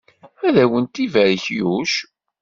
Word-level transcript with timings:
Ad 0.47 0.55
awent-ibarek 0.63 1.45
Yuc! 1.57 1.93